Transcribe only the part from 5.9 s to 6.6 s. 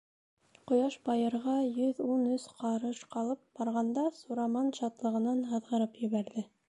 ебәрҙе.